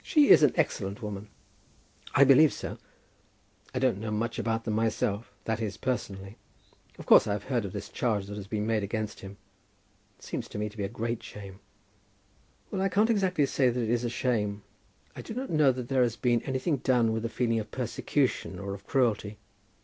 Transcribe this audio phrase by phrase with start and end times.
[0.00, 1.28] "She is an excellent woman."
[2.14, 2.78] "I believe so.
[3.74, 6.36] I don't know much about them myself, that is, personally.
[7.00, 9.38] Of course I have heard of this charge that has been made against him.
[10.20, 11.58] It seems to me to be a great shame."
[12.70, 14.62] "Well, I can't exactly say that it is a shame.
[15.16, 18.60] I do not know that there has been anything done with a feeling of persecution
[18.60, 19.36] or of cruelty.